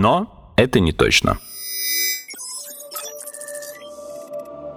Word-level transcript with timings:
Но 0.00 0.54
это 0.56 0.80
не 0.80 0.92
точно. 0.92 1.38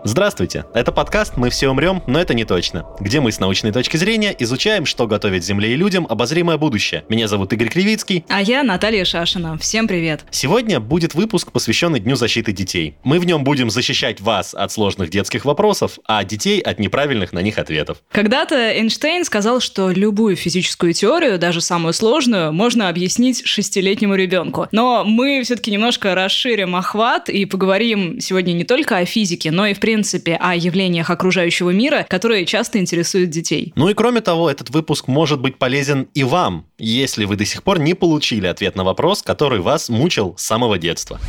Здравствуйте! 0.05 0.65
Это 0.73 0.91
подкаст 0.91 1.37
«Мы 1.37 1.49
все 1.49 1.69
умрем, 1.69 2.03
но 2.07 2.19
это 2.19 2.33
не 2.33 2.43
точно», 2.43 2.85
где 2.99 3.21
мы 3.21 3.31
с 3.31 3.39
научной 3.39 3.71
точки 3.71 3.95
зрения 3.95 4.35
изучаем, 4.39 4.85
что 4.85 5.07
готовит 5.07 5.45
Земле 5.45 5.71
и 5.71 5.75
людям 5.77 6.05
обозримое 6.09 6.57
будущее. 6.57 7.05
Меня 7.07 7.29
зовут 7.29 7.53
Игорь 7.53 7.69
Кривицкий. 7.69 8.25
А 8.27 8.41
я 8.41 8.63
Наталья 8.63 9.05
Шашина. 9.05 9.57
Всем 9.57 9.87
привет. 9.87 10.25
Сегодня 10.29 10.81
будет 10.81 11.15
выпуск, 11.15 11.53
посвященный 11.53 12.01
Дню 12.01 12.17
защиты 12.17 12.51
детей. 12.51 12.97
Мы 13.05 13.17
в 13.17 13.25
нем 13.25 13.45
будем 13.45 13.69
защищать 13.69 14.19
вас 14.19 14.53
от 14.53 14.73
сложных 14.73 15.09
детских 15.09 15.45
вопросов, 15.45 15.97
а 16.05 16.21
детей 16.25 16.59
от 16.59 16.79
неправильных 16.79 17.31
на 17.31 17.39
них 17.41 17.57
ответов. 17.57 17.99
Когда-то 18.11 18.55
Эйнштейн 18.55 19.23
сказал, 19.23 19.61
что 19.61 19.89
любую 19.89 20.35
физическую 20.35 20.91
теорию, 20.91 21.39
даже 21.39 21.61
самую 21.61 21.93
сложную, 21.93 22.51
можно 22.51 22.89
объяснить 22.89 23.45
шестилетнему 23.45 24.15
ребенку. 24.15 24.67
Но 24.73 25.05
мы 25.05 25.41
все-таки 25.45 25.71
немножко 25.71 26.13
расширим 26.13 26.75
охват 26.75 27.29
и 27.29 27.45
поговорим 27.45 28.19
сегодня 28.19 28.51
не 28.51 28.65
только 28.65 28.97
о 28.97 29.05
физике, 29.05 29.49
но 29.51 29.65
и 29.65 29.73
в 29.73 29.79
принципе 29.79 29.92
принципе 29.93 30.39
о 30.41 30.55
явлениях 30.55 31.11
окружающего 31.11 31.69
мира, 31.69 32.03
которые 32.09 32.47
часто 32.47 32.79
интересуют 32.79 33.29
детей. 33.29 33.73
Ну 33.75 33.89
и 33.89 33.93
кроме 33.93 34.21
того, 34.21 34.49
этот 34.49 34.71
выпуск 34.71 35.07
может 35.07 35.39
быть 35.39 35.59
полезен 35.59 36.07
и 36.15 36.23
вам, 36.23 36.65
если 36.79 37.25
вы 37.25 37.35
до 37.35 37.45
сих 37.45 37.61
пор 37.61 37.77
не 37.77 37.93
получили 37.93 38.47
ответ 38.47 38.75
на 38.75 38.83
вопрос, 38.83 39.21
который 39.21 39.59
вас 39.59 39.89
мучил 39.89 40.33
с 40.35 40.43
самого 40.43 40.79
детства. 40.79 41.19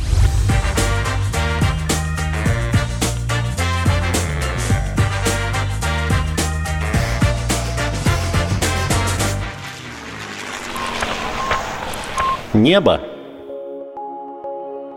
Небо. 12.55 12.99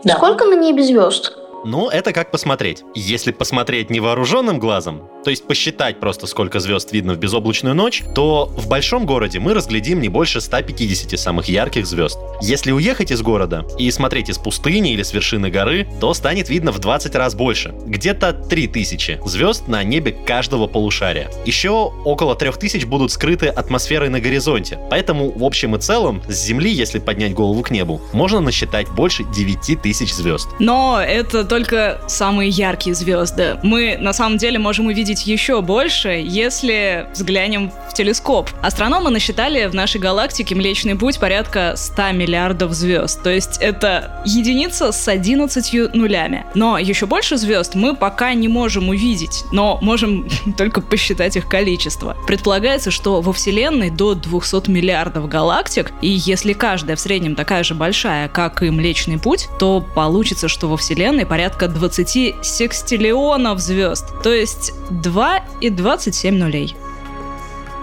Да. 0.03 0.15
Сколько 0.15 0.45
на 0.45 0.55
небе 0.55 0.81
звезд? 0.81 1.35
Ну, 1.65 1.89
это 1.89 2.13
как 2.13 2.31
посмотреть. 2.31 2.83
Если 2.95 3.31
посмотреть 3.31 3.89
невооруженным 3.89 4.59
глазом, 4.59 5.09
то 5.23 5.29
есть 5.29 5.45
посчитать 5.45 5.99
просто, 5.99 6.27
сколько 6.27 6.59
звезд 6.59 6.93
видно 6.93 7.13
в 7.13 7.17
безоблачную 7.17 7.75
ночь, 7.75 8.03
то 8.15 8.45
в 8.45 8.67
большом 8.69 9.05
городе 9.05 9.39
мы 9.39 9.53
разглядим 9.53 9.99
не 9.99 10.07
больше 10.07 10.39
150 10.39 11.19
самых 11.19 11.49
ярких 11.49 11.85
звезд. 11.85 12.17
Если 12.41 12.71
уехать 12.71 13.11
из 13.11 13.21
города 13.21 13.65
и 13.77 13.91
смотреть 13.91 14.29
из 14.29 14.37
пустыни 14.37 14.93
или 14.93 15.03
с 15.03 15.13
вершины 15.13 15.49
горы, 15.49 15.87
то 15.99 16.13
станет 16.13 16.49
видно 16.49 16.71
в 16.71 16.79
20 16.79 17.13
раз 17.15 17.35
больше. 17.35 17.73
Где-то 17.85 18.31
3000 18.31 19.19
звезд 19.25 19.67
на 19.67 19.83
небе 19.83 20.11
каждого 20.11 20.67
полушария. 20.67 21.29
Еще 21.45 21.69
около 21.69 22.35
3000 22.35 22.85
будут 22.85 23.11
скрыты 23.11 23.47
атмосферой 23.47 24.09
на 24.09 24.21
горизонте. 24.21 24.79
Поэтому 24.89 25.31
в 25.31 25.43
общем 25.43 25.75
и 25.75 25.79
целом 25.79 26.21
с 26.27 26.45
Земли, 26.45 26.71
если 26.71 26.99
поднять 26.99 27.33
голову 27.33 27.61
к 27.63 27.71
небу, 27.71 28.01
можно 28.13 28.39
насчитать 28.39 28.87
больше 28.89 29.25
9000 29.25 30.11
звезд. 30.13 30.47
Но 30.59 31.01
это 31.05 31.43
только 31.49 31.99
самые 32.07 32.49
яркие 32.49 32.95
звезды. 32.95 33.57
Мы 33.63 33.97
на 33.99 34.13
самом 34.13 34.37
деле 34.37 34.59
можем 34.59 34.85
увидеть 34.85 35.25
еще 35.25 35.61
больше, 35.61 36.23
если 36.23 37.07
взглянем 37.11 37.71
в 37.89 37.93
телескоп. 37.93 38.49
Астрономы 38.61 39.09
насчитали 39.09 39.65
в 39.65 39.73
нашей 39.73 39.99
галактике 39.99 40.55
Млечный 40.55 40.95
Путь 40.95 41.19
порядка 41.19 41.73
100 41.75 42.11
миллиардов 42.11 42.73
звезд. 42.73 43.21
То 43.23 43.31
есть 43.31 43.57
это 43.59 44.21
единица 44.25 44.91
с 44.91 45.07
11 45.07 45.95
нулями. 45.95 46.45
Но 46.53 46.77
еще 46.77 47.07
больше 47.07 47.35
звезд 47.37 47.75
мы 47.75 47.95
пока 47.95 48.33
не 48.33 48.47
можем 48.47 48.89
увидеть, 48.89 49.43
но 49.51 49.79
можем 49.81 50.29
только 50.57 50.81
посчитать 50.81 51.35
их 51.35 51.49
количество. 51.49 52.15
Предполагается, 52.27 52.91
что 52.91 53.21
во 53.21 53.33
Вселенной 53.33 53.89
до 53.89 54.13
200 54.13 54.69
миллиардов 54.69 55.27
галактик, 55.27 55.91
и 56.01 56.09
если 56.09 56.53
каждая 56.53 56.95
в 56.95 56.99
среднем 56.99 57.35
такая 57.35 57.63
же 57.63 57.73
большая, 57.73 58.29
как 58.29 58.61
и 58.61 58.69
Млечный 58.69 59.17
Путь, 59.17 59.49
то 59.57 59.83
получится, 59.95 60.47
что 60.47 60.67
во 60.67 60.77
Вселенной 60.77 61.25
порядка 61.25 61.38
порядка 61.39 61.69
20 61.69 62.43
секстиллионов 62.43 63.59
звезд, 63.59 64.07
то 64.21 64.29
есть 64.29 64.73
2 64.91 65.39
и 65.61 65.69
27 65.69 66.35
нулей. 66.37 66.75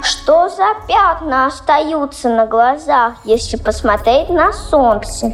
Что 0.02 0.50
за 0.50 0.74
пятна 0.86 1.46
остаются 1.46 2.28
на 2.28 2.46
глазах, 2.46 3.14
если 3.24 3.56
посмотреть 3.56 4.28
на 4.28 4.52
Солнце? 4.52 5.32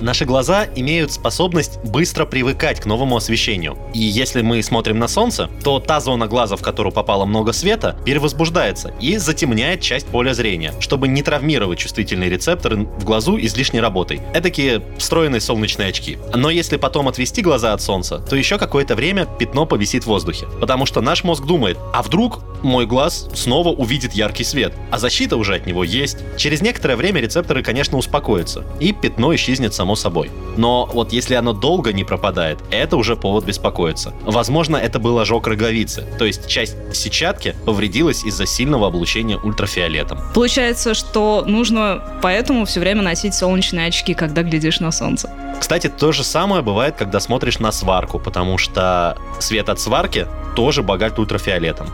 Наши 0.00 0.26
глаза 0.26 0.66
имеют 0.76 1.12
способность 1.12 1.78
быстро 1.84 2.26
привыкать 2.26 2.80
к 2.80 2.86
новому 2.86 3.16
освещению. 3.16 3.78
И 3.94 4.00
если 4.00 4.42
мы 4.42 4.62
смотрим 4.62 4.98
на 4.98 5.08
солнце, 5.08 5.48
то 5.64 5.80
та 5.80 6.00
зона 6.00 6.26
глаза, 6.26 6.56
в 6.56 6.62
которую 6.62 6.92
попало 6.92 7.24
много 7.24 7.52
света, 7.52 7.96
перевозбуждается 8.04 8.92
и 9.00 9.16
затемняет 9.16 9.80
часть 9.80 10.06
поля 10.06 10.34
зрения, 10.34 10.74
чтобы 10.80 11.08
не 11.08 11.22
травмировать 11.22 11.78
чувствительные 11.78 12.28
рецепторы 12.28 12.84
в 12.84 13.04
глазу 13.04 13.38
излишней 13.38 13.80
работой. 13.80 14.20
Эдакие 14.34 14.82
встроенные 14.98 15.40
солнечные 15.40 15.88
очки. 15.88 16.18
Но 16.34 16.50
если 16.50 16.76
потом 16.76 17.08
отвести 17.08 17.40
глаза 17.40 17.72
от 17.72 17.80
солнца, 17.80 18.18
то 18.18 18.36
еще 18.36 18.58
какое-то 18.58 18.94
время 18.94 19.26
пятно 19.38 19.64
повисит 19.64 20.04
в 20.04 20.08
воздухе. 20.08 20.46
Потому 20.60 20.84
что 20.84 21.00
наш 21.00 21.24
мозг 21.24 21.44
думает, 21.44 21.78
а 21.94 22.02
вдруг 22.02 22.40
мой 22.62 22.86
глаз 22.86 23.28
снова 23.34 23.68
увидит 23.68 24.12
яркий 24.12 24.44
свет, 24.44 24.72
а 24.90 24.98
защита 24.98 25.36
уже 25.36 25.54
от 25.54 25.66
него 25.66 25.84
есть. 25.84 26.18
Через 26.36 26.62
некоторое 26.62 26.96
время 26.96 27.20
рецепторы, 27.20 27.62
конечно, 27.62 27.98
успокоятся, 27.98 28.64
и 28.80 28.92
пятно 28.92 29.34
исчезнет 29.34 29.74
само 29.74 29.96
собой. 29.96 30.30
Но 30.56 30.86
вот 30.92 31.12
если 31.12 31.34
оно 31.34 31.52
долго 31.52 31.92
не 31.92 32.04
пропадает, 32.04 32.58
это 32.70 32.96
уже 32.96 33.16
повод 33.16 33.44
беспокоиться. 33.44 34.12
Возможно, 34.22 34.76
это 34.76 34.98
был 34.98 35.18
ожог 35.18 35.46
роговицы, 35.46 36.04
то 36.18 36.24
есть 36.24 36.46
часть 36.46 36.76
сетчатки 36.92 37.54
повредилась 37.64 38.24
из-за 38.24 38.46
сильного 38.46 38.88
облучения 38.88 39.38
ультрафиолетом. 39.38 40.18
Получается, 40.34 40.94
что 40.94 41.44
нужно 41.46 42.02
поэтому 42.22 42.64
все 42.64 42.80
время 42.80 43.02
носить 43.02 43.34
солнечные 43.34 43.88
очки, 43.88 44.14
когда 44.14 44.42
глядишь 44.42 44.80
на 44.80 44.90
солнце. 44.90 45.30
Кстати, 45.58 45.88
то 45.88 46.12
же 46.12 46.22
самое 46.24 46.62
бывает, 46.62 46.96
когда 46.96 47.20
смотришь 47.20 47.58
на 47.58 47.72
сварку, 47.72 48.18
потому 48.18 48.58
что 48.58 49.16
свет 49.38 49.68
от 49.68 49.80
сварки 49.80 50.26
тоже 50.54 50.82
богат 50.82 51.18
ультрафиолетом. 51.18 51.88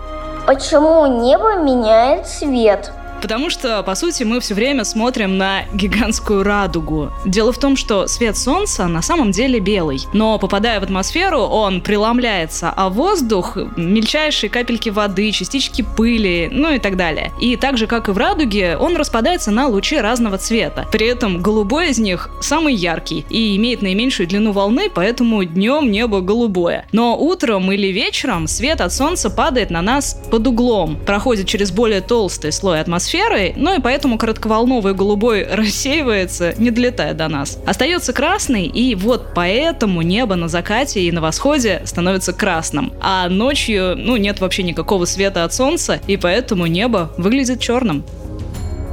Почему 0.46 1.06
небо 1.06 1.56
меняет 1.62 2.26
цвет? 2.26 2.92
Потому 3.22 3.50
что, 3.50 3.84
по 3.84 3.94
сути, 3.94 4.24
мы 4.24 4.40
все 4.40 4.52
время 4.52 4.82
смотрим 4.84 5.38
на 5.38 5.62
гигантскую 5.72 6.42
радугу. 6.42 7.12
Дело 7.24 7.52
в 7.52 7.58
том, 7.58 7.76
что 7.76 8.08
свет 8.08 8.36
Солнца 8.36 8.88
на 8.88 9.00
самом 9.00 9.30
деле 9.30 9.60
белый, 9.60 10.00
но 10.12 10.40
попадая 10.40 10.80
в 10.80 10.82
атмосферу, 10.82 11.38
он 11.38 11.80
преломляется, 11.82 12.72
а 12.76 12.88
воздух— 12.88 13.56
мельчайшие 13.76 14.50
капельки 14.50 14.88
воды, 14.88 15.30
частички 15.30 15.82
пыли, 15.82 16.48
ну 16.50 16.74
и 16.74 16.80
так 16.80 16.96
далее. 16.96 17.32
И 17.40 17.54
так 17.56 17.78
же, 17.78 17.86
как 17.86 18.08
и 18.08 18.12
в 18.12 18.18
радуге, 18.18 18.76
он 18.76 18.96
распадается 18.96 19.52
на 19.52 19.68
лучи 19.68 19.96
разного 19.98 20.36
цвета. 20.36 20.88
При 20.90 21.06
этом 21.06 21.40
голубой 21.40 21.90
из 21.90 22.00
них 22.00 22.28
самый 22.40 22.74
яркий 22.74 23.24
и 23.30 23.56
имеет 23.56 23.82
наименьшую 23.82 24.26
длину 24.26 24.50
волны, 24.50 24.90
поэтому 24.92 25.44
днем 25.44 25.92
небо 25.92 26.20
голубое. 26.20 26.86
Но 26.90 27.16
утром 27.16 27.70
или 27.70 27.86
вечером 27.88 28.48
свет 28.48 28.80
от 28.80 28.92
Солнца 28.92 29.30
падает 29.30 29.70
на 29.70 29.80
нас 29.80 30.20
под 30.28 30.44
углом, 30.48 30.96
проходит 30.96 31.46
через 31.46 31.70
более 31.70 32.00
толстый 32.00 32.50
слой 32.50 32.80
атмосферы, 32.80 33.11
атмосферой, 33.12 33.52
ну 33.56 33.74
и 33.74 33.80
поэтому 33.80 34.18
коротковолновый 34.18 34.94
голубой 34.94 35.46
рассеивается, 35.52 36.54
не 36.58 36.70
долетая 36.70 37.14
до 37.14 37.28
нас. 37.28 37.58
Остается 37.66 38.12
красный, 38.12 38.66
и 38.66 38.94
вот 38.94 39.34
поэтому 39.34 40.02
небо 40.02 40.34
на 40.34 40.48
закате 40.48 41.00
и 41.00 41.12
на 41.12 41.20
восходе 41.20 41.82
становится 41.84 42.32
красным. 42.32 42.92
А 43.00 43.28
ночью, 43.28 43.94
ну, 43.96 44.16
нет 44.16 44.40
вообще 44.40 44.62
никакого 44.62 45.04
света 45.04 45.44
от 45.44 45.52
солнца, 45.52 46.00
и 46.06 46.16
поэтому 46.16 46.66
небо 46.66 47.12
выглядит 47.18 47.60
черным. 47.60 48.04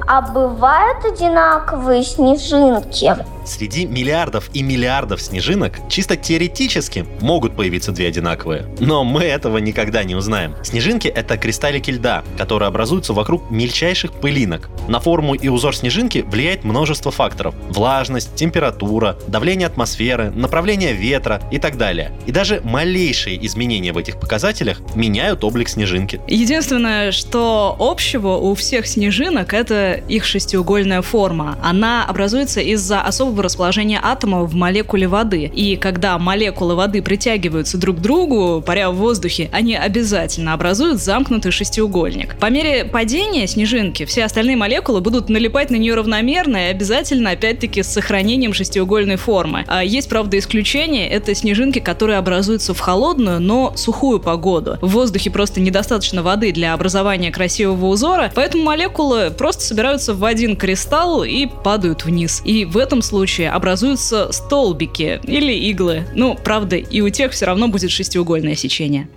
А 0.07 0.21
бывают 0.21 1.05
одинаковые 1.05 2.03
снежинки? 2.03 3.15
Среди 3.49 3.85
миллиардов 3.85 4.49
и 4.53 4.61
миллиардов 4.61 5.21
снежинок 5.21 5.79
чисто 5.89 6.15
теоретически 6.15 7.05
могут 7.21 7.55
появиться 7.55 7.91
две 7.91 8.07
одинаковые. 8.07 8.67
Но 8.79 9.03
мы 9.03 9.23
этого 9.23 9.57
никогда 9.57 10.03
не 10.03 10.15
узнаем. 10.15 10.55
Снежинки— 10.63 11.07
это 11.15 11.37
кристаллики 11.37 11.91
льда, 11.91 12.23
которые 12.37 12.67
образуются 12.67 13.13
вокруг 13.13 13.49
мельчайших 13.49 14.13
пылинок. 14.13 14.69
На 14.87 14.99
форму 14.99 15.33
и 15.33 15.47
узор 15.47 15.75
снежинки 15.75 16.19
влияет 16.27 16.63
множество 16.63 17.11
факторов. 17.11 17.55
Влажность, 17.69 18.35
температура, 18.35 19.17
давление 19.27 19.67
атмосферы, 19.67 20.31
направление 20.31 20.93
ветра 20.93 21.41
и 21.51 21.59
так 21.59 21.77
далее. 21.77 22.11
И 22.25 22.31
даже 22.31 22.61
малейшие 22.63 23.43
изменения 23.45 23.93
в 23.93 23.97
этих 23.97 24.19
показателях 24.19 24.81
меняют 24.95 25.43
облик 25.43 25.69
снежинки. 25.69 26.21
Единственное, 26.27 27.11
что 27.11 27.75
общего 27.79 28.35
у 28.37 28.53
всех 28.53 28.85
снежинок, 28.85 29.53
это 29.53 29.93
их 29.93 30.25
шестиугольная 30.25 31.01
форма. 31.01 31.57
Она 31.63 32.05
образуется 32.05 32.61
из-за 32.61 33.01
особого 33.01 33.38
расположения 33.41 33.99
атомов 34.01 34.51
в 34.51 34.55
молекуле 34.55 35.07
воды. 35.07 35.51
И 35.53 35.75
когда 35.75 36.17
молекулы 36.17 36.75
воды 36.75 37.01
притягиваются 37.01 37.77
друг 37.77 37.97
к 37.97 37.99
другу, 37.99 38.63
паря 38.65 38.91
в 38.91 38.95
воздухе, 38.95 39.49
они 39.51 39.75
обязательно 39.75 40.53
образуют 40.53 41.01
замкнутый 41.01 41.51
шестиугольник. 41.51 42.37
По 42.39 42.49
мере 42.49 42.85
падения 42.85 43.47
снежинки 43.47 44.05
все 44.05 44.25
остальные 44.25 44.57
молекулы 44.57 45.01
будут 45.01 45.29
налипать 45.29 45.69
на 45.69 45.75
нее 45.75 45.95
равномерно 45.95 46.67
и 46.67 46.71
обязательно, 46.71 47.31
опять-таки, 47.31 47.83
с 47.83 47.87
сохранением 47.87 48.53
шестиугольной 48.53 49.15
формы. 49.15 49.65
А 49.67 49.83
есть, 49.83 50.09
правда, 50.09 50.37
исключение. 50.37 51.09
Это 51.09 51.33
снежинки, 51.35 51.79
которые 51.79 52.17
образуются 52.17 52.73
в 52.73 52.79
холодную, 52.79 53.39
но 53.39 53.73
сухую 53.75 54.19
погоду. 54.19 54.77
В 54.81 54.89
воздухе 54.89 55.31
просто 55.31 55.59
недостаточно 55.59 56.23
воды 56.23 56.51
для 56.51 56.73
образования 56.73 57.31
красивого 57.31 57.85
узора, 57.87 58.31
поэтому 58.35 58.63
молекулы 58.63 59.31
просто 59.31 59.63
собираются 59.63 60.13
в 60.13 60.23
один 60.25 60.55
кристалл 60.55 61.23
и 61.23 61.45
падают 61.45 62.05
вниз. 62.05 62.41
И 62.45 62.65
в 62.65 62.77
этом 62.77 63.01
случае 63.01 63.28
образуются 63.37 64.31
столбики 64.31 65.19
или 65.23 65.53
иглы. 65.53 66.05
Ну, 66.15 66.35
правда, 66.35 66.75
и 66.75 67.01
у 67.01 67.09
тех 67.09 67.31
все 67.31 67.45
равно 67.45 67.67
будет 67.67 67.91
шестиугольное 67.91 68.55
сечение. 68.55 69.07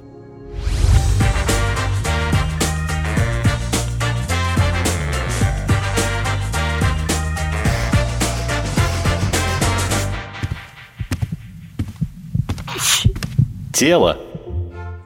Тело 13.82 14.16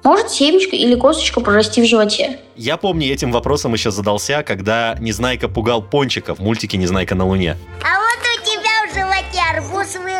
Может 0.05 0.29
семечко 0.29 0.77
или 0.77 0.97
косточка 0.97 1.41
прорасти 1.41 1.81
в 1.81 1.87
животе? 1.87 2.41
Я 2.57 2.77
помню, 2.77 3.11
этим 3.11 3.33
вопросом 3.33 3.73
еще 3.73 3.91
задался, 3.91 4.43
когда 4.43 4.97
Незнайка 5.01 5.49
пугал 5.49 5.81
Пончика 5.81 6.35
в 6.35 6.41
мультике 6.41 6.77
«Незнайка 6.77 7.15
на 7.15 7.27
Луне». 7.27 7.57
А 7.83 7.99
вот 7.99 8.26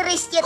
вырастет. 0.07 0.43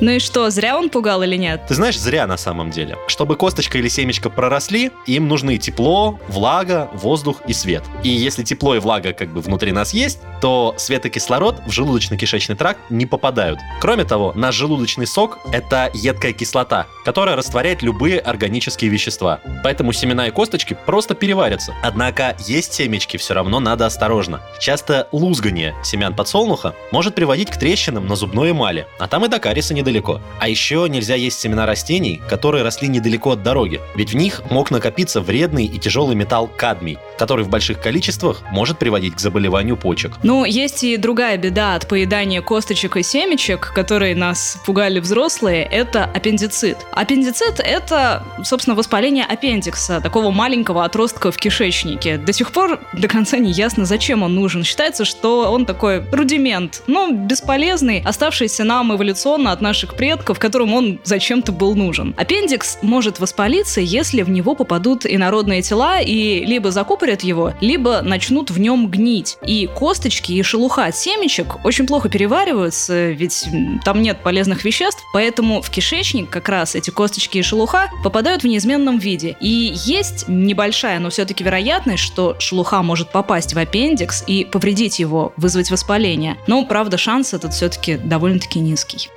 Ну 0.00 0.10
и 0.12 0.18
что, 0.18 0.50
зря 0.50 0.76
он 0.76 0.88
пугал 0.88 1.22
или 1.22 1.36
нет? 1.36 1.62
Ты 1.68 1.74
знаешь, 1.74 1.98
зря 1.98 2.26
на 2.26 2.36
самом 2.36 2.70
деле. 2.70 2.96
Чтобы 3.06 3.36
косточка 3.36 3.78
или 3.78 3.88
семечко 3.88 4.30
проросли, 4.30 4.90
им 5.06 5.28
нужны 5.28 5.58
тепло, 5.58 6.18
влага, 6.28 6.88
воздух 6.94 7.42
и 7.46 7.52
свет. 7.52 7.84
И 8.02 8.08
если 8.08 8.42
тепло 8.42 8.74
и 8.74 8.78
влага 8.78 9.12
как 9.12 9.28
бы 9.28 9.40
внутри 9.40 9.72
нас 9.72 9.92
есть, 9.92 10.20
то 10.40 10.74
свет 10.78 11.04
и 11.06 11.10
кислород 11.10 11.60
в 11.66 11.70
желудочно-кишечный 11.70 12.56
тракт 12.56 12.80
не 12.90 13.06
попадают. 13.06 13.58
Кроме 13.80 14.04
того, 14.04 14.32
наш 14.34 14.54
желудочный 14.54 15.06
сок— 15.06 15.38
это 15.52 15.90
едкая 15.92 16.32
кислота, 16.32 16.86
которая 17.04 17.36
растворяет 17.36 17.82
любые 17.82 18.20
органические 18.20 18.90
вещества. 18.90 19.40
Поэтому 19.62 19.92
семена 19.92 20.28
и 20.28 20.30
косточки 20.30 20.76
просто 20.86 21.14
переварятся. 21.14 21.74
Однако 21.82 22.36
есть 22.46 22.72
семечки 22.72 23.16
все 23.16 23.34
равно 23.34 23.60
надо 23.60 23.86
осторожно. 23.86 24.40
Часто 24.58 25.08
лузгание 25.12 25.74
семян 25.84 26.14
подсолнуха 26.14 26.69
может 26.92 27.14
приводить 27.14 27.50
к 27.50 27.56
трещинам 27.56 28.06
на 28.06 28.16
зубной 28.16 28.50
эмали, 28.50 28.86
а 28.98 29.08
там 29.08 29.24
и 29.24 29.28
до 29.28 29.38
кариеса 29.38 29.74
недалеко. 29.74 30.20
А 30.38 30.48
еще 30.48 30.86
нельзя 30.88 31.14
есть 31.14 31.40
семена 31.40 31.66
растений, 31.66 32.20
которые 32.28 32.62
росли 32.62 32.88
недалеко 32.88 33.32
от 33.32 33.42
дороги, 33.42 33.80
ведь 33.94 34.12
в 34.12 34.16
них 34.16 34.42
мог 34.50 34.70
накопиться 34.70 35.20
вредный 35.20 35.66
и 35.66 35.78
тяжелый 35.78 36.16
металл 36.16 36.48
кадмий, 36.48 36.98
который 37.18 37.44
в 37.44 37.48
больших 37.48 37.80
количествах 37.80 38.42
может 38.50 38.78
приводить 38.78 39.14
к 39.14 39.20
заболеванию 39.20 39.76
почек. 39.76 40.12
Ну, 40.22 40.44
есть 40.44 40.84
и 40.84 40.96
другая 40.96 41.36
беда 41.36 41.74
от 41.74 41.88
поедания 41.88 42.42
косточек 42.42 42.96
и 42.96 43.02
семечек, 43.02 43.72
которые 43.74 44.14
нас 44.14 44.58
пугали 44.66 45.00
взрослые, 45.00 45.62
это 45.64 46.04
аппендицит. 46.04 46.78
Аппендицит— 46.92 47.58
это, 47.58 48.24
собственно, 48.44 48.76
воспаление 48.76 49.24
аппендикса, 49.24 50.00
такого 50.00 50.30
маленького 50.30 50.84
отростка 50.84 51.32
в 51.32 51.36
кишечнике. 51.36 52.18
До 52.18 52.32
сих 52.32 52.52
пор 52.52 52.80
до 52.92 53.08
конца 53.08 53.38
не 53.38 53.52
ясно, 53.52 53.84
зачем 53.84 54.22
он 54.22 54.34
нужен. 54.34 54.64
Считается, 54.64 55.04
что 55.04 55.50
он 55.50 55.66
такой 55.66 56.04
рудимент, 56.10 56.59
ну, 56.86 57.12
бесполезный, 57.12 58.02
оставшийся 58.04 58.64
нам 58.64 58.94
эволюционно 58.94 59.52
от 59.52 59.60
наших 59.60 59.94
предков, 59.94 60.38
которым 60.38 60.74
он 60.74 61.00
зачем-то 61.04 61.52
был 61.52 61.74
нужен. 61.74 62.14
Аппендикс 62.16 62.78
может 62.82 63.20
воспалиться, 63.20 63.80
если 63.80 64.22
в 64.22 64.30
него 64.30 64.54
попадут 64.54 65.06
инородные 65.06 65.62
тела 65.62 66.00
и 66.00 66.44
либо 66.44 66.70
закупорят 66.70 67.22
его, 67.22 67.54
либо 67.60 68.02
начнут 68.02 68.50
в 68.50 68.58
нем 68.58 68.88
гнить. 68.88 69.38
И 69.46 69.66
косточки 69.66 70.32
и 70.32 70.42
шелуха 70.42 70.86
от 70.86 70.96
семечек 70.96 71.64
очень 71.64 71.86
плохо 71.86 72.08
перевариваются, 72.08 73.10
ведь 73.10 73.46
там 73.84 74.02
нет 74.02 74.22
полезных 74.22 74.64
веществ, 74.64 75.02
поэтому 75.12 75.62
в 75.62 75.70
кишечник 75.70 76.30
как 76.30 76.48
раз 76.48 76.74
эти 76.74 76.90
косточки 76.90 77.38
и 77.38 77.42
шелуха 77.42 77.90
попадают 78.02 78.42
в 78.42 78.46
неизменном 78.46 78.98
виде. 78.98 79.36
И 79.40 79.72
есть 79.74 80.26
небольшая, 80.28 80.98
но 80.98 81.10
все-таки 81.10 81.44
вероятность, 81.44 82.02
что 82.02 82.36
шелуха 82.38 82.82
может 82.82 83.10
попасть 83.10 83.54
в 83.54 83.58
аппендикс 83.58 84.24
и 84.26 84.44
повредить 84.44 84.98
его, 84.98 85.32
вызвать 85.36 85.70
воспаление. 85.70 86.36
Но, 86.50 86.64
правда, 86.64 86.98
шанс 86.98 87.32
этот 87.32 87.54
все-таки 87.54 87.96
довольно-таки 87.96 88.58
низкий. 88.58 89.08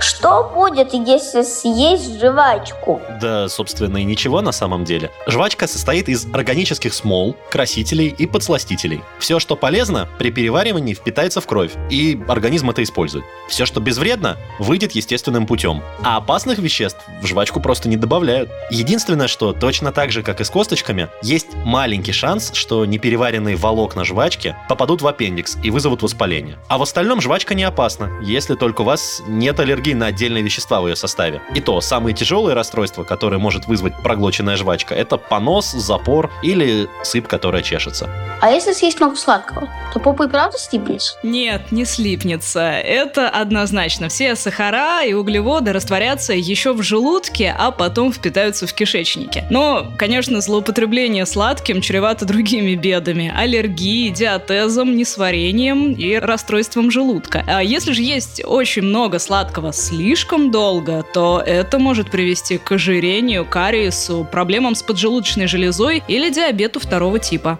Что 0.00 0.50
будет, 0.54 0.94
если 0.94 1.42
съесть 1.42 2.20
жвачку? 2.20 3.00
Да, 3.20 3.48
собственно, 3.48 3.98
и 3.98 4.04
ничего 4.04 4.40
на 4.40 4.52
самом 4.52 4.84
деле. 4.84 5.10
Жвачка 5.26 5.66
состоит 5.66 6.08
из 6.08 6.26
органических 6.32 6.94
смол, 6.94 7.36
красителей 7.50 8.08
и 8.08 8.26
подсластителей. 8.26 9.02
Все, 9.18 9.40
что 9.40 9.56
полезно, 9.56 10.08
при 10.18 10.30
переваривании 10.30 10.94
впитается 10.94 11.40
в 11.40 11.46
кровь, 11.46 11.72
и 11.90 12.20
организм 12.28 12.70
это 12.70 12.82
использует. 12.82 13.24
Все, 13.48 13.66
что 13.66 13.80
безвредно, 13.80 14.36
выйдет 14.58 14.92
естественным 14.92 15.46
путем. 15.46 15.82
А 16.04 16.16
опасных 16.16 16.58
веществ 16.58 17.00
в 17.20 17.26
жвачку 17.26 17.60
просто 17.60 17.88
не 17.88 17.96
добавляют. 17.96 18.50
Единственное, 18.70 19.28
что 19.28 19.52
точно 19.52 19.92
так 19.92 20.12
же, 20.12 20.22
как 20.22 20.40
и 20.40 20.44
с 20.44 20.50
косточками, 20.50 21.08
есть 21.22 21.54
маленький 21.64 22.12
шанс, 22.12 22.52
что 22.54 22.84
непереваренные 22.84 23.56
волокна 23.56 24.04
жвачки 24.04 24.54
попадут 24.68 25.02
в 25.02 25.06
аппендикс 25.06 25.56
и 25.62 25.70
вызовут 25.70 26.02
воспаление. 26.02 26.58
А 26.68 26.78
в 26.78 26.82
остальном 26.82 27.20
жвачка 27.20 27.54
не 27.54 27.64
опасна, 27.64 28.10
если 28.22 28.54
только 28.54 28.82
у 28.82 28.84
вас 28.84 29.22
нет 29.26 29.58
аллергии 29.58 29.87
на 29.94 30.06
отдельные 30.06 30.42
вещества 30.42 30.80
в 30.80 30.88
ее 30.88 30.96
составе. 30.96 31.40
И 31.54 31.60
то, 31.60 31.80
самые 31.80 32.14
тяжелые 32.14 32.54
расстройства, 32.54 33.04
которые 33.04 33.38
может 33.38 33.66
вызвать 33.66 33.94
проглоченная 34.02 34.56
жвачка, 34.56 34.94
это 34.94 35.16
понос, 35.16 35.72
запор 35.72 36.30
или 36.42 36.88
сыпь, 37.02 37.26
которая 37.26 37.62
чешется. 37.62 38.08
А 38.40 38.50
если 38.50 38.72
съесть 38.72 39.00
много 39.00 39.16
сладкого, 39.16 39.68
то 39.92 40.00
попа 40.00 40.24
и 40.24 40.28
правда 40.28 40.58
стипнется? 40.58 41.16
Нет, 41.22 41.72
не 41.72 41.84
слипнется. 41.84 42.60
Это 42.60 43.28
однозначно. 43.28 44.08
Все 44.08 44.36
сахара 44.36 45.02
и 45.02 45.12
углеводы 45.12 45.72
растворятся 45.72 46.32
еще 46.32 46.72
в 46.72 46.82
желудке, 46.82 47.54
а 47.58 47.70
потом 47.70 48.12
впитаются 48.12 48.66
в 48.66 48.72
кишечнике. 48.72 49.46
Но, 49.50 49.92
конечно, 49.98 50.40
злоупотребление 50.40 51.26
сладким 51.26 51.80
чревато 51.80 52.24
другими 52.24 52.74
бедами. 52.74 53.32
Аллергией, 53.36 54.10
диатезом, 54.10 54.96
несварением 54.96 55.92
и 55.92 56.16
расстройством 56.16 56.90
желудка. 56.90 57.44
А 57.46 57.62
если 57.62 57.92
же 57.92 58.02
есть 58.02 58.42
очень 58.44 58.82
много 58.82 59.18
сладкого 59.18 59.72
слишком 59.78 60.50
долго, 60.50 61.02
то 61.02 61.42
это 61.44 61.78
может 61.78 62.10
привести 62.10 62.58
к 62.58 62.72
ожирению, 62.72 63.44
кариесу, 63.44 64.26
проблемам 64.30 64.74
с 64.74 64.82
поджелудочной 64.82 65.46
железой 65.46 66.02
или 66.08 66.30
диабету 66.30 66.80
второго 66.80 67.18
типа. 67.18 67.58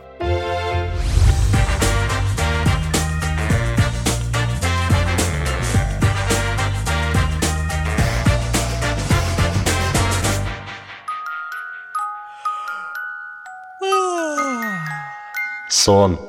Сон. 15.71 16.28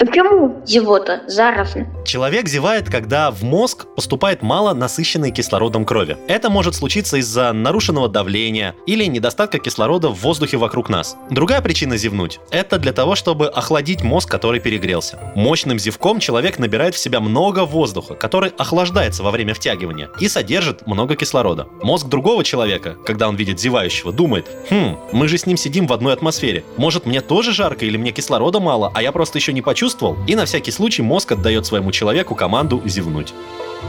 Почему 0.00 0.62
зевота 0.64 1.20
заразна? 1.26 1.86
Человек 2.06 2.48
зевает, 2.48 2.88
когда 2.88 3.30
в 3.30 3.42
мозг 3.42 3.84
поступает 3.94 4.40
мало 4.40 4.72
насыщенной 4.72 5.30
кислородом 5.30 5.84
крови. 5.84 6.16
Это 6.26 6.48
может 6.48 6.74
случиться 6.74 7.18
из-за 7.18 7.52
нарушенного 7.52 8.08
давления 8.08 8.74
или 8.86 9.04
недостатка 9.04 9.58
кислорода 9.58 10.08
в 10.08 10.18
воздухе 10.22 10.56
вокруг 10.56 10.88
нас. 10.88 11.18
Другая 11.28 11.60
причина 11.60 11.98
зевнуть– 11.98 12.40
это 12.50 12.78
для 12.78 12.94
того, 12.94 13.14
чтобы 13.14 13.48
охладить 13.48 14.02
мозг, 14.02 14.30
который 14.30 14.58
перегрелся. 14.58 15.18
Мощным 15.34 15.78
зевком 15.78 16.18
человек 16.18 16.58
набирает 16.58 16.94
в 16.94 16.98
себя 16.98 17.20
много 17.20 17.66
воздуха, 17.66 18.14
который 18.14 18.52
охлаждается 18.56 19.22
во 19.22 19.30
время 19.30 19.52
втягивания 19.52 20.08
и 20.18 20.28
содержит 20.28 20.86
много 20.86 21.14
кислорода. 21.14 21.66
Мозг 21.82 22.06
другого 22.06 22.42
человека, 22.42 22.96
когда 23.04 23.28
он 23.28 23.36
видит 23.36 23.60
зевающего, 23.60 24.12
думает, 24.12 24.46
хм, 24.70 24.96
мы 25.12 25.28
же 25.28 25.36
с 25.36 25.44
ним 25.44 25.58
сидим 25.58 25.86
в 25.86 25.92
одной 25.92 26.14
атмосфере. 26.14 26.64
Может, 26.78 27.04
мне 27.04 27.20
тоже 27.20 27.52
жарко 27.52 27.84
или 27.84 27.98
мне 27.98 28.12
кислорода 28.12 28.60
мало, 28.60 28.90
а 28.94 29.02
я 29.02 29.12
просто 29.12 29.36
еще 29.36 29.52
не 29.52 29.60
почувствовал? 29.60 29.89
И 30.26 30.34
на 30.34 30.44
всякий 30.44 30.70
случай 30.70 31.02
мозг 31.02 31.32
отдает 31.32 31.66
своему 31.66 31.92
человеку 31.92 32.34
команду 32.34 32.82
зевнуть. 32.84 33.32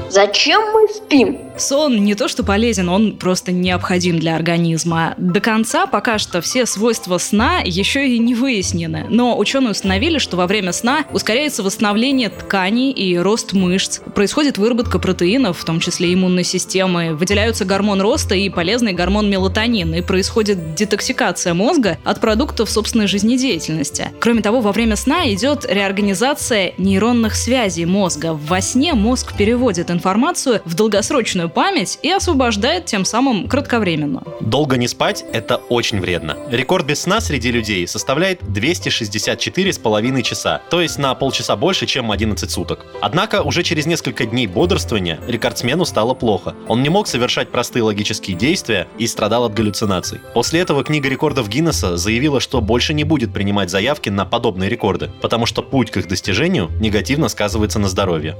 Зачем 0.09 0.61
мы 0.73 0.87
спим? 0.89 1.39
Сон 1.57 2.03
не 2.03 2.15
то 2.15 2.27
что 2.27 2.43
полезен, 2.43 2.89
он 2.89 3.17
просто 3.17 3.51
необходим 3.51 4.19
для 4.19 4.35
организма. 4.35 5.13
До 5.17 5.39
конца 5.39 5.85
пока 5.85 6.17
что 6.17 6.41
все 6.41 6.65
свойства 6.65 7.17
сна 7.17 7.59
еще 7.63 8.07
и 8.07 8.19
не 8.19 8.35
выяснены, 8.35 9.05
но 9.09 9.37
ученые 9.37 9.71
установили, 9.71 10.17
что 10.17 10.37
во 10.37 10.47
время 10.47 10.73
сна 10.73 11.05
ускоряется 11.13 11.61
восстановление 11.63 12.29
тканей 12.29 12.91
и 12.91 13.17
рост 13.17 13.53
мышц, 13.53 13.99
происходит 14.15 14.57
выработка 14.57 14.97
протеинов, 14.99 15.59
в 15.59 15.65
том 15.65 15.79
числе 15.79 16.13
иммунной 16.13 16.43
системы, 16.43 17.13
выделяются 17.13 17.63
гормон 17.63 18.01
роста 18.01 18.35
и 18.35 18.49
полезный 18.49 18.93
гормон 18.93 19.29
мелатонин, 19.29 19.93
и 19.93 20.01
происходит 20.01 20.75
детоксикация 20.75 21.53
мозга 21.53 21.97
от 22.03 22.19
продуктов 22.19 22.69
собственной 22.69 23.07
жизнедеятельности. 23.07 24.09
Кроме 24.19 24.41
того, 24.41 24.61
во 24.61 24.71
время 24.71 24.95
сна 24.95 25.31
идет 25.31 25.65
реорганизация 25.69 25.90
нейронных 26.77 27.35
связей 27.35 27.85
мозга. 27.85 28.33
Во 28.33 28.61
сне 28.61 28.93
мозг 28.93 29.35
переводит 29.37 29.91
информацию 29.91 30.61
в 30.65 30.75
долгосрочную 30.75 31.49
память 31.49 31.99
и 32.01 32.11
освобождает 32.11 32.85
тем 32.85 33.05
самым 33.05 33.47
кратковременно. 33.47 34.23
Долго 34.39 34.77
не 34.77 34.87
спать– 34.87 35.25
это 35.33 35.57
очень 35.57 35.99
вредно. 35.99 36.37
Рекорд 36.49 36.85
без 36.85 37.01
сна 37.01 37.21
среди 37.21 37.51
людей 37.51 37.87
составляет 37.87 38.41
264,5 38.43 40.21
часа, 40.21 40.61
то 40.69 40.81
есть 40.81 40.97
на 40.97 41.15
полчаса 41.15 41.55
больше, 41.55 41.85
чем 41.85 42.11
11 42.11 42.49
суток. 42.49 42.85
Однако 43.01 43.41
уже 43.41 43.63
через 43.63 43.85
несколько 43.85 44.25
дней 44.25 44.47
бодрствования 44.47 45.19
рекордсмену 45.27 45.85
стало 45.85 46.13
плохо. 46.13 46.55
Он 46.67 46.83
не 46.83 46.89
мог 46.89 47.07
совершать 47.07 47.49
простые 47.49 47.83
логические 47.83 48.37
действия 48.37 48.87
и 48.97 49.07
страдал 49.07 49.45
от 49.45 49.53
галлюцинаций. 49.53 50.19
После 50.33 50.59
этого 50.59 50.83
книга 50.83 51.09
рекордов 51.09 51.49
Гиннесса 51.49 51.97
заявила, 51.97 52.39
что 52.39 52.61
больше 52.61 52.93
не 52.93 53.03
будет 53.03 53.33
принимать 53.33 53.69
заявки 53.69 54.09
на 54.09 54.25
подобные 54.25 54.69
рекорды, 54.69 55.09
потому 55.21 55.45
что 55.45 55.61
путь 55.61 55.80
к 55.89 55.97
их 55.97 56.07
достижению 56.07 56.69
негативно 56.79 57.29
сказывается 57.29 57.79
на 57.79 57.87
здоровье. 57.87 58.35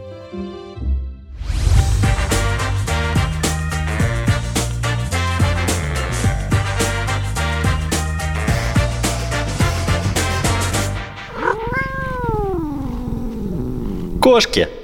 Кошки. 14.22 14.81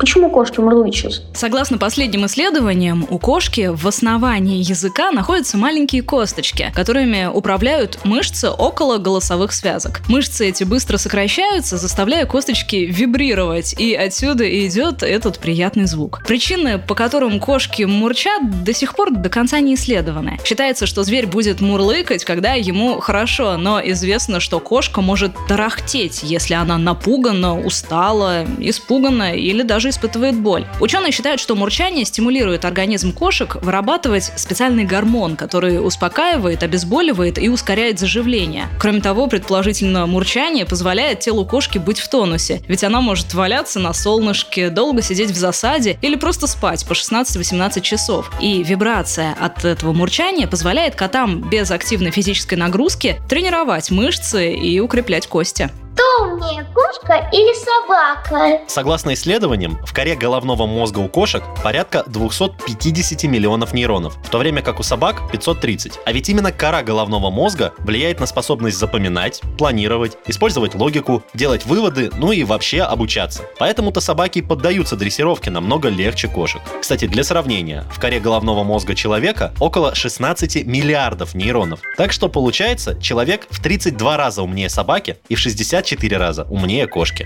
Почему 0.00 0.30
кошки 0.30 0.60
мурлычут? 0.60 1.20
Согласно 1.34 1.76
последним 1.76 2.24
исследованиям, 2.24 3.06
у 3.10 3.18
кошки 3.18 3.68
в 3.70 3.86
основании 3.86 4.62
языка 4.66 5.10
находятся 5.10 5.58
маленькие 5.58 6.02
косточки, 6.02 6.72
которыми 6.74 7.26
управляют 7.26 7.98
мышцы 8.04 8.48
около 8.48 8.96
голосовых 8.96 9.52
связок. 9.52 10.00
Мышцы 10.08 10.48
эти 10.48 10.64
быстро 10.64 10.96
сокращаются, 10.96 11.76
заставляя 11.76 12.24
косточки 12.24 12.76
вибрировать, 12.76 13.74
и 13.78 13.94
отсюда 13.94 14.48
идет 14.66 15.02
этот 15.02 15.38
приятный 15.38 15.84
звук. 15.84 16.22
Причины, 16.26 16.78
по 16.78 16.94
которым 16.94 17.38
кошки 17.38 17.82
мурчат, 17.82 18.64
до 18.64 18.72
сих 18.72 18.94
пор 18.94 19.10
до 19.10 19.28
конца 19.28 19.60
не 19.60 19.74
исследованы. 19.74 20.38
Считается, 20.46 20.86
что 20.86 21.02
зверь 21.02 21.26
будет 21.26 21.60
мурлыкать, 21.60 22.24
когда 22.24 22.54
ему 22.54 23.00
хорошо, 23.00 23.58
но 23.58 23.78
известно, 23.84 24.40
что 24.40 24.60
кошка 24.60 25.02
может 25.02 25.32
тарахтеть, 25.46 26.22
если 26.22 26.54
она 26.54 26.78
напугана, 26.78 27.60
устала, 27.60 28.46
испугана 28.60 29.34
или 29.34 29.60
даже 29.60 29.89
испытывает 29.90 30.36
боль. 30.36 30.66
Ученые 30.80 31.12
считают, 31.12 31.40
что 31.40 31.54
мурчание 31.54 32.04
стимулирует 32.04 32.64
организм 32.64 33.12
кошек 33.12 33.56
вырабатывать 33.62 34.32
специальный 34.36 34.84
гормон, 34.84 35.36
который 35.36 35.84
успокаивает, 35.84 36.62
обезболивает 36.62 37.38
и 37.38 37.48
ускоряет 37.48 37.98
заживление. 37.98 38.68
Кроме 38.78 39.00
того, 39.00 39.26
предположительно, 39.26 40.06
мурчание 40.06 40.64
позволяет 40.64 41.20
телу 41.20 41.44
кошки 41.44 41.78
быть 41.78 41.98
в 41.98 42.08
тонусе, 42.08 42.62
ведь 42.68 42.84
она 42.84 43.00
может 43.00 43.34
валяться 43.34 43.78
на 43.78 43.92
солнышке, 43.92 44.70
долго 44.70 45.02
сидеть 45.02 45.30
в 45.30 45.36
засаде 45.36 45.98
или 46.02 46.16
просто 46.16 46.46
спать 46.46 46.86
по 46.86 46.92
16-18 46.92 47.80
часов. 47.80 48.30
И 48.40 48.62
вибрация 48.62 49.36
от 49.38 49.64
этого 49.64 49.92
мурчания 49.92 50.46
позволяет 50.46 50.94
котам 50.94 51.48
без 51.48 51.70
активной 51.70 52.10
физической 52.10 52.54
нагрузки 52.54 53.20
тренировать 53.28 53.90
мышцы 53.90 54.52
и 54.52 54.80
укреплять 54.80 55.26
кости. 55.26 55.70
Или 57.32 57.54
собака? 57.54 58.60
Согласно 58.66 59.14
исследованиям, 59.14 59.78
в 59.86 59.94
коре 59.94 60.16
головного 60.16 60.66
мозга 60.66 60.98
у 60.98 61.08
кошек 61.08 61.44
порядка 61.62 62.02
250 62.08 63.22
миллионов 63.24 63.72
нейронов, 63.72 64.16
в 64.16 64.28
то 64.30 64.38
время 64.38 64.62
как 64.62 64.80
у 64.80 64.82
собак 64.82 65.30
530. 65.30 66.00
А 66.04 66.12
ведь 66.12 66.28
именно 66.28 66.50
кора 66.50 66.82
головного 66.82 67.30
мозга 67.30 67.72
влияет 67.78 68.18
на 68.18 68.26
способность 68.26 68.78
запоминать, 68.78 69.42
планировать, 69.58 70.18
использовать 70.26 70.74
логику, 70.74 71.22
делать 71.32 71.66
выводы, 71.66 72.10
ну 72.16 72.32
и 72.32 72.42
вообще 72.42 72.82
обучаться. 72.82 73.44
Поэтому-то 73.60 74.00
собаки 74.00 74.40
поддаются 74.40 74.96
дрессировке 74.96 75.50
намного 75.50 75.88
легче 75.88 76.26
кошек. 76.26 76.60
Кстати, 76.80 77.06
для 77.06 77.22
сравнения, 77.22 77.84
в 77.92 78.00
коре 78.00 78.18
головного 78.18 78.64
мозга 78.64 78.96
человека 78.96 79.54
около 79.60 79.94
16 79.94 80.66
миллиардов 80.66 81.34
нейронов. 81.34 81.80
Так 81.96 82.10
что 82.10 82.28
получается, 82.28 83.00
человек 83.00 83.46
в 83.50 83.62
32 83.62 84.16
раза 84.16 84.42
умнее 84.42 84.68
собаки 84.68 85.18
и 85.28 85.36
в 85.36 85.38
64 85.38 86.16
раза 86.16 86.44
умнее 86.50 86.88
кошки. 86.88 87.19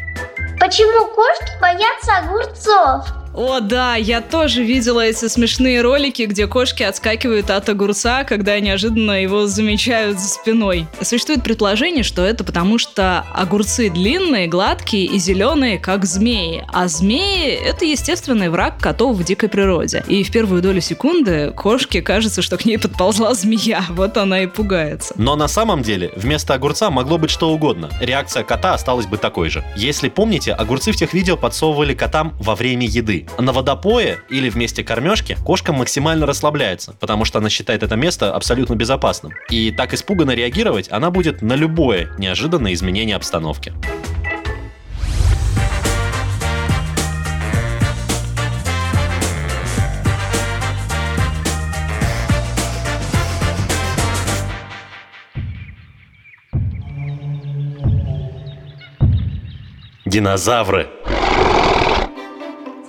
Почему 0.60 1.06
кошки 1.14 1.52
боятся 1.60 2.18
огурцов? 2.18 3.24
О, 3.34 3.58
да, 3.58 3.96
я 3.96 4.20
тоже 4.20 4.62
видела 4.62 5.00
эти 5.00 5.26
смешные 5.26 5.82
ролики, 5.82 6.22
где 6.22 6.46
кошки 6.46 6.84
отскакивают 6.84 7.50
от 7.50 7.68
огурца, 7.68 8.22
когда 8.22 8.58
неожиданно 8.60 9.20
его 9.20 9.46
замечают 9.48 10.20
за 10.20 10.28
спиной. 10.28 10.86
Существует 11.00 11.42
предположение, 11.42 12.04
что 12.04 12.22
это 12.22 12.44
потому, 12.44 12.78
что 12.78 13.24
огурцы 13.34 13.90
длинные, 13.90 14.46
гладкие 14.46 15.06
и 15.06 15.18
зеленые, 15.18 15.78
как 15.80 16.04
змеи. 16.04 16.64
А 16.72 16.86
змеи— 16.86 17.48
это 17.66 17.84
естественный 17.84 18.50
враг 18.50 18.78
котов 18.78 19.16
в 19.16 19.24
дикой 19.24 19.48
природе. 19.48 20.04
И 20.06 20.22
в 20.22 20.30
первую 20.30 20.62
долю 20.62 20.80
секунды 20.80 21.52
кошке 21.56 22.02
кажется, 22.02 22.40
что 22.40 22.56
к 22.56 22.64
ней 22.64 22.78
подползла 22.78 23.34
змея. 23.34 23.84
Вот 23.90 24.16
она 24.16 24.42
и 24.42 24.46
пугается. 24.46 25.12
Но 25.16 25.34
на 25.34 25.48
самом 25.48 25.82
деле 25.82 26.12
вместо 26.14 26.54
огурца 26.54 26.90
могло 26.90 27.18
быть 27.18 27.30
что 27.30 27.50
угодно. 27.50 27.90
Реакция 28.00 28.44
кота 28.44 28.74
осталась 28.74 29.06
бы 29.06 29.16
такой 29.16 29.50
же. 29.50 29.64
Если 29.76 30.08
помните, 30.08 30.52
огурцы 30.52 30.92
в 30.92 30.96
тех 30.96 31.12
видео 31.12 31.36
подсовывали 31.36 31.94
котам 31.94 32.36
во 32.38 32.54
время 32.54 32.86
еды. 32.86 33.24
На 33.38 33.52
водопое 33.52 34.19
или 34.31 34.49
вместе 34.49 34.85
кормежки 34.85 35.37
кошка 35.45 35.73
максимально 35.73 36.26
расслабляется, 36.26 36.95
потому 37.00 37.25
что 37.25 37.38
она 37.38 37.50
считает 37.50 37.83
это 37.83 37.97
место 37.97 38.35
абсолютно 38.35 38.75
безопасным. 38.75 39.33
И 39.50 39.71
так 39.71 39.95
испуганно 39.95 40.33
реагировать 40.33 40.90
она 40.90 41.11
будет 41.11 41.43
на 41.43 41.54
любое 41.54 42.11
неожиданное 42.19 42.73
изменение 42.73 43.16
обстановки. 43.16 43.73
Динозавры. 60.14 60.87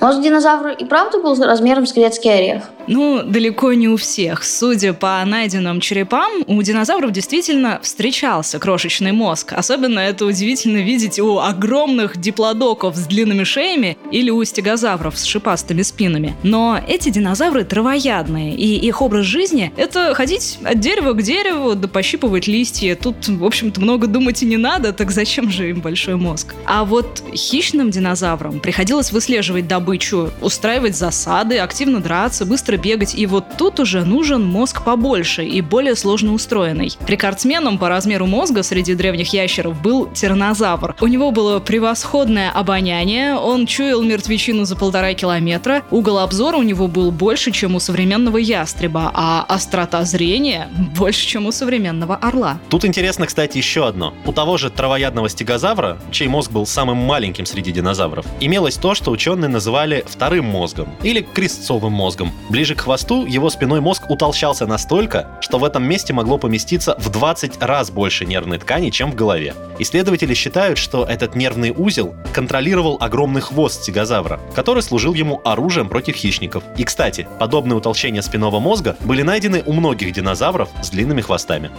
Может, 0.06 0.22
динозавр 0.22 0.68
и 0.70 0.86
правда 0.86 1.20
был 1.20 1.36
размером 1.36 1.88
с 1.88 1.94
грецкий 1.94 2.32
орех? 2.32 2.70
Ну, 2.88 3.24
далеко 3.24 3.74
не 3.74 3.88
у 3.88 3.98
всех. 3.98 4.44
Судя 4.44 4.94
по 4.94 5.24
найденным 5.26 5.80
черепам, 5.80 6.44
у 6.46 6.62
динозавров 6.62 7.12
действительно 7.12 7.80
встречался 7.82 8.60
крошечный 8.60 9.12
мозг. 9.12 9.54
Особенно 9.54 10.00
это 10.00 10.26
удивительно 10.26 10.78
видеть 10.78 11.18
у 11.18 11.40
огромных 11.40 12.18
диплодоков 12.18 12.96
с 12.96 13.08
длинными 13.08 13.44
шеями 13.44 13.98
или 14.12 14.30
у 14.30 14.44
стегозавров 14.44 15.18
с 15.18 15.24
шипастыми 15.24 15.82
спинами. 15.82 16.36
Но 16.44 16.80
эти 16.88 17.10
динозавры 17.10 17.64
травоядные, 17.64 18.54
и 18.54 18.76
их 18.76 19.02
образ 19.02 19.26
жизни— 19.26 19.74
это 19.78 20.14
ходить 20.14 20.60
от 20.64 20.80
дерева 20.80 21.14
к 21.14 21.24
дереву, 21.24 21.74
да 21.74 21.88
пощипывать 21.88 22.46
листья. 22.46 22.96
Тут, 22.96 23.28
в 23.28 23.44
общем-то, 23.44 23.82
много 23.82 24.06
думать 24.06 24.44
и 24.44 24.46
не 24.46 24.58
надо, 24.58 24.94
так 24.94 25.10
зачем 25.10 25.50
же 25.50 25.72
им 25.72 25.82
большой 25.82 26.16
мозг? 26.16 26.54
А 26.68 26.86
вот 26.86 27.24
хищным 27.34 27.90
динозаврам 27.90 28.60
приходилось 28.60 29.12
выслеживать 29.12 29.68
добычу, 29.68 29.95
устраивать 30.42 30.96
засады, 30.96 31.60
активно 31.60 32.00
драться, 32.00 32.46
быстро 32.46 32.78
бегать, 32.78 33.16
и 33.16 33.26
вот 33.26 33.46
тут 33.58 33.80
уже 33.80 34.04
нужен 34.04 34.44
мозг 34.46 34.84
побольше 34.84 35.44
и 35.44 35.62
более 35.62 35.96
сложно 35.96 36.34
устроенный. 36.34 36.92
Рекордсменом 37.08 37.78
по 37.78 37.90
размеру 37.90 38.26
мозга 38.26 38.64
среди 38.64 38.96
древних 38.96 39.34
ящеров 39.34 39.82
был 39.82 40.08
тиранозавр. 40.08 40.96
У 41.02 41.08
него 41.08 41.32
было 41.32 41.60
превосходное 41.60 42.52
обоняние, 42.52 43.36
он 43.36 43.66
чуял 43.66 44.02
мертвечину 44.02 44.66
за 44.66 44.76
полтора 44.76 45.14
километра, 45.14 45.84
угол 45.92 46.20
обзора 46.20 46.58
у 46.58 46.64
него 46.64 46.88
был 46.88 47.12
больше, 47.12 47.52
чем 47.52 47.76
у 47.76 47.80
современного 47.80 48.38
ястреба, 48.38 49.12
а 49.14 49.46
острота 49.48 50.04
зрения 50.04 50.70
больше, 50.98 51.26
чем 51.26 51.46
у 51.46 51.52
современного 51.52 52.16
орла. 52.16 52.60
Тут 52.70 52.86
интересно, 52.86 53.26
кстати, 53.26 53.58
еще 53.58 53.88
одно. 53.88 54.14
У 54.26 54.34
того 54.34 54.58
же 54.58 54.70
травоядного 54.70 55.30
стегозавра, 55.30 55.98
чей 56.12 56.28
мозг 56.28 56.52
был 56.52 56.66
самым 56.66 56.98
маленьким 56.98 57.46
среди 57.46 57.72
динозавров, 57.72 58.26
имелось 58.40 58.76
то, 58.76 58.94
что 58.96 59.12
ученые 59.12 59.50
называли 59.76 60.06
вторым 60.08 60.46
мозгом 60.46 60.88
или 61.04 61.20
крестцовым 61.20 61.92
мозгом. 61.92 62.32
Ближе 62.50 62.76
к 62.76 62.82
хвосту 62.82 63.26
его 63.26 63.50
спиной 63.50 63.82
мозг 63.82 64.10
утолщался 64.10 64.66
настолько, 64.66 65.28
что 65.42 65.58
в 65.58 65.66
этом 65.66 65.84
месте 65.84 66.14
могло 66.14 66.38
поместиться 66.38 66.96
в 66.98 67.10
20 67.10 67.62
раз 67.62 67.92
больше 67.92 68.26
нервной 68.26 68.58
ткани, 68.58 68.90
чем 68.90 69.12
в 69.12 69.16
голове. 69.16 69.54
Исследователи 69.78 70.34
считают, 70.34 70.78
что 70.78 71.04
этот 71.04 71.36
нервный 71.36 71.74
узел 71.76 72.16
контролировал 72.34 72.96
огромный 73.02 73.42
хвост 73.42 73.82
стегозавра, 73.84 74.40
который 74.56 74.82
служил 74.82 75.14
ему 75.14 75.42
оружием 75.44 75.90
против 75.90 76.16
хищников. 76.16 76.64
И, 76.78 76.86
кстати, 76.86 77.28
подобные 77.38 77.76
утолщения 77.76 78.22
спинного 78.22 78.62
мозга 78.62 78.96
были 79.02 79.24
найдены 79.24 79.62
у 79.66 79.74
многих 79.74 80.14
динозавров 80.14 80.70
с 80.82 80.90
длинными 80.90 81.20
хвостами. 81.20 81.70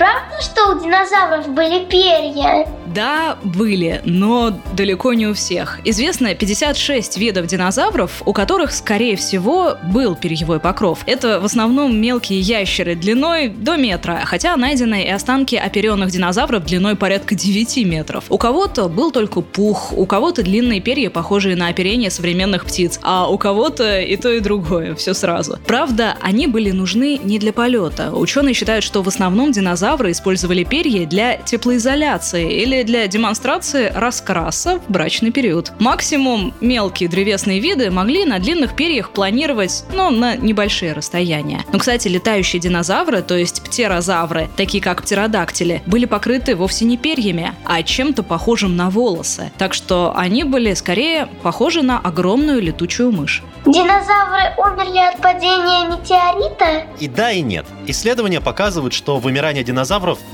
Правда, 0.00 0.40
что 0.40 0.72
у 0.72 0.80
динозавров 0.80 1.46
были 1.50 1.84
перья? 1.84 2.66
Да, 2.86 3.36
были, 3.44 4.00
но 4.06 4.58
далеко 4.72 5.12
не 5.12 5.26
у 5.26 5.34
всех. 5.34 5.78
Известно 5.84 6.34
56 6.34 7.18
видов 7.18 7.46
динозавров, 7.46 8.22
у 8.24 8.32
которых, 8.32 8.72
скорее 8.72 9.16
всего, 9.16 9.76
был 9.92 10.16
перьевой 10.16 10.58
покров. 10.58 11.00
Это 11.04 11.38
в 11.38 11.44
основном 11.44 11.96
мелкие 12.00 12.40
ящеры 12.40 12.94
длиной 12.94 13.48
до 13.48 13.76
метра, 13.76 14.22
хотя 14.24 14.56
найдены 14.56 15.04
и 15.04 15.10
останки 15.10 15.54
оперенных 15.54 16.10
динозавров 16.10 16.64
длиной 16.64 16.96
порядка 16.96 17.34
9 17.34 17.84
метров. 17.84 18.24
У 18.30 18.38
кого-то 18.38 18.88
был 18.88 19.12
только 19.12 19.42
пух, 19.42 19.92
у 19.92 20.06
кого-то 20.06 20.42
длинные 20.42 20.80
перья, 20.80 21.10
похожие 21.10 21.56
на 21.56 21.68
оперение 21.68 22.10
современных 22.10 22.64
птиц, 22.64 22.98
а 23.02 23.30
у 23.30 23.36
кого-то 23.36 24.00
и 24.00 24.16
то, 24.16 24.32
и 24.32 24.40
другое, 24.40 24.94
все 24.94 25.12
сразу. 25.12 25.58
Правда, 25.66 26.16
они 26.22 26.46
были 26.46 26.70
нужны 26.70 27.20
не 27.22 27.38
для 27.38 27.52
полета. 27.52 28.12
Ученые 28.12 28.54
считают, 28.54 28.82
что 28.82 29.02
в 29.02 29.08
основном 29.08 29.52
динозавры 29.52 29.89
использовали 29.90 30.64
перья 30.64 31.06
для 31.06 31.36
теплоизоляции 31.36 32.62
или 32.62 32.82
для 32.82 33.06
демонстрации 33.06 33.92
раскраса 33.94 34.78
в 34.78 34.90
брачный 34.90 35.32
период. 35.32 35.72
Максимум 35.78 36.54
мелкие 36.60 37.08
древесные 37.08 37.60
виды 37.60 37.90
могли 37.90 38.24
на 38.24 38.38
длинных 38.38 38.76
перьях 38.76 39.10
планировать, 39.10 39.84
но 39.94 40.10
на 40.10 40.36
небольшие 40.36 40.92
расстояния. 40.92 41.64
Но, 41.72 41.78
кстати, 41.78 42.08
летающие 42.08 42.60
динозавры, 42.60 43.22
то 43.22 43.36
есть 43.36 43.62
птерозавры, 43.62 44.48
такие 44.56 44.82
как 44.82 45.02
птеродактили, 45.02 45.82
были 45.86 46.04
покрыты 46.04 46.54
вовсе 46.54 46.84
не 46.84 46.96
перьями, 46.96 47.54
а 47.64 47.82
чем-то 47.82 48.22
похожим 48.22 48.76
на 48.76 48.90
волосы. 48.90 49.50
Так 49.58 49.74
что 49.74 50.12
они 50.16 50.44
были 50.44 50.74
скорее 50.74 51.26
похожи 51.42 51.82
на 51.82 51.98
огромную 51.98 52.62
летучую 52.62 53.12
мышь. 53.12 53.42
Динозавры 53.66 54.54
умерли 54.56 54.98
от 54.98 55.20
падения 55.20 55.86
метеорита? 55.86 56.86
И 56.98 57.08
да, 57.08 57.30
и 57.30 57.42
нет. 57.42 57.66
Исследования 57.86 58.40
показывают, 58.40 58.94
что 58.94 59.18
вымирание 59.18 59.62
динозавров 59.62 59.79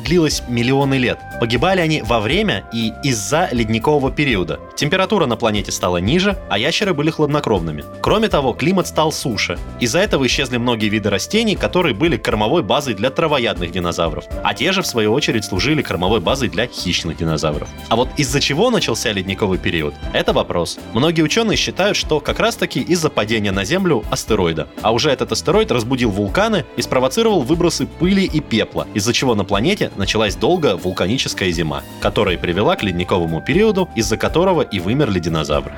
длилось 0.05 0.43
миллионы 0.49 0.95
лет. 0.95 1.19
Погибали 1.41 1.81
они 1.81 2.03
во 2.03 2.21
время 2.21 2.65
и 2.73 2.93
из-за 3.03 3.49
ледникового 3.53 4.11
периода. 4.11 4.59
Температура 4.75 5.26
на 5.26 5.37
планете 5.37 5.73
стала 5.73 5.99
ниже, 5.99 6.38
а 6.49 6.59
ящеры 6.59 6.95
были 6.95 7.11
хладнокровными. 7.11 7.85
Кроме 8.03 8.29
того, 8.29 8.53
климат 8.53 8.88
стал 8.88 9.12
суше. 9.12 9.59
Из-за 9.81 9.99
этого 10.00 10.26
исчезли 10.26 10.57
многие 10.57 10.88
виды 10.88 11.11
растений, 11.11 11.57
которые 11.57 11.95
были 11.95 12.17
кормовой 12.17 12.62
базой 12.62 12.95
для 12.95 13.11
травоядных 13.11 13.71
динозавров. 13.71 14.25
А 14.43 14.55
те 14.55 14.73
же, 14.73 14.83
в 14.83 14.87
свою 14.87 15.12
очередь, 15.12 15.45
служили 15.45 15.83
кормовой 15.83 16.21
базой 16.21 16.49
для 16.49 16.67
хищных 16.67 17.17
динозавров. 17.17 17.69
А 17.88 17.97
вот 17.97 18.09
из-за 18.17 18.41
чего 18.41 18.71
начался 18.71 19.12
ледниковый 19.12 19.59
период? 19.59 19.95
Это 20.12 20.33
вопрос. 20.33 20.79
Многие 20.93 21.23
ученые 21.23 21.57
считают, 21.57 21.97
что 21.97 22.21
как 22.21 22.41
раз-таки 22.41 22.81
из-за 22.81 23.11
падения 23.11 23.53
на 23.53 23.65
Землю 23.65 24.05
астероида. 24.11 24.67
А 24.83 24.93
уже 24.93 25.11
этот 25.11 25.33
астероид 25.33 25.71
разбудил 25.71 26.11
вулканы 26.11 26.65
и 26.76 26.83
спровоцировал 26.83 27.43
выбросы 27.43 27.87
пыли 27.87 28.25
и 28.25 28.41
пепла, 28.41 28.87
из-за 28.95 29.12
чего 29.12 29.35
на 29.37 29.45
планете 29.45 29.93
началась 29.97 30.35
долгая 30.35 30.75
вулканическая 30.75 31.50
зима, 31.50 31.83
которая 32.00 32.37
привела 32.37 32.75
к 32.75 32.83
ледниковому 32.83 33.40
периоду, 33.40 33.88
из-за 33.95 34.16
которого 34.16 34.62
и 34.62 34.81
вымерли 34.81 35.21
динозавры. 35.21 35.73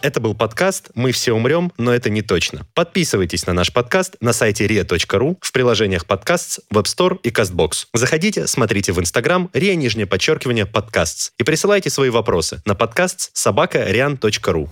Это 0.00 0.20
был 0.20 0.34
подкаст 0.34 0.90
«Мы 0.94 1.10
все 1.10 1.32
умрем, 1.32 1.72
но 1.76 1.92
это 1.92 2.08
не 2.08 2.22
точно». 2.22 2.64
Подписывайтесь 2.74 3.46
на 3.46 3.52
наш 3.52 3.72
подкаст 3.72 4.16
на 4.20 4.32
сайте 4.32 4.66
ria.ru, 4.66 5.36
в 5.40 5.52
приложениях 5.52 6.06
подкаст, 6.06 6.60
Web 6.72 6.84
Store 6.84 7.18
и 7.24 7.30
CastBox. 7.30 7.86
Заходите, 7.94 8.46
смотрите 8.46 8.92
в 8.92 9.00
Instagram 9.00 9.50
ria 9.52 9.74
нижнее 9.74 10.06
подчеркивание 10.06 10.66
подкастс 10.66 11.32
и 11.36 11.42
присылайте 11.42 11.90
свои 11.90 12.10
вопросы 12.10 12.62
на 12.64 12.76
подкаст 12.76 13.30
собака 13.32 13.90
rian.ru. 13.90 14.68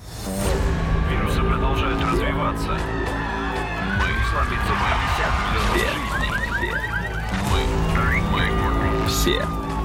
Вирусы 1.11 1.40
продолжают 1.40 2.00
развиваться. 2.02 2.78
Мы 5.75 6.06
все, 9.26 9.42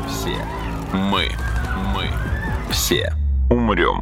все, 0.08 0.46
мы, 0.94 1.28
мы, 1.96 2.08
все 2.70 3.12
умрем. 3.50 4.00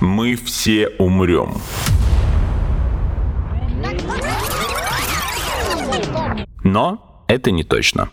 Мы 0.00 0.34
все 0.34 0.88
умрем. 0.98 1.54
Но 6.64 7.24
это 7.28 7.52
не 7.52 7.62
точно. 7.62 8.10